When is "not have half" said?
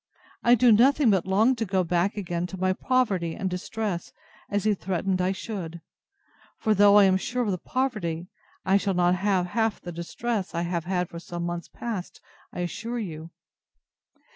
8.95-9.79